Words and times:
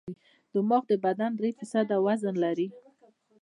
دماغ 0.53 0.83
د 0.89 0.93
بدن 1.05 1.31
درې 1.39 1.49
فیصده 1.57 1.95
وزن 2.05 2.35
لري. 2.43 2.67